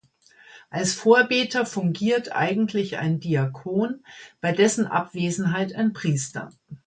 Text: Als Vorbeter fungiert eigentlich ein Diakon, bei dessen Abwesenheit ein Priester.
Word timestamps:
Als 0.71 0.93
Vorbeter 0.95 1.63
fungiert 1.63 2.31
eigentlich 2.31 2.97
ein 2.97 3.19
Diakon, 3.19 4.03
bei 4.39 4.51
dessen 4.51 4.87
Abwesenheit 4.87 5.75
ein 5.75 5.93
Priester. 5.93 6.49